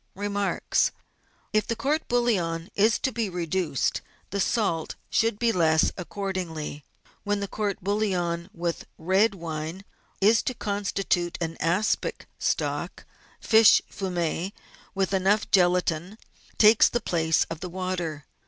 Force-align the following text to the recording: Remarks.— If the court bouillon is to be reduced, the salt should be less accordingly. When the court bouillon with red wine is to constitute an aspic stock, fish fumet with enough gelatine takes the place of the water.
Remarks.— 0.15 0.91
If 1.53 1.67
the 1.67 1.75
court 1.75 2.07
bouillon 2.07 2.71
is 2.73 2.97
to 2.97 3.11
be 3.11 3.29
reduced, 3.29 4.01
the 4.31 4.39
salt 4.41 4.95
should 5.11 5.37
be 5.37 5.51
less 5.51 5.91
accordingly. 5.95 6.83
When 7.23 7.39
the 7.39 7.47
court 7.47 7.83
bouillon 7.83 8.49
with 8.51 8.87
red 8.97 9.35
wine 9.35 9.85
is 10.19 10.41
to 10.41 10.55
constitute 10.55 11.37
an 11.39 11.55
aspic 11.59 12.25
stock, 12.39 13.05
fish 13.39 13.79
fumet 13.91 14.53
with 14.95 15.13
enough 15.13 15.51
gelatine 15.51 16.17
takes 16.57 16.89
the 16.89 16.99
place 16.99 17.43
of 17.51 17.59
the 17.59 17.69
water. 17.69 18.25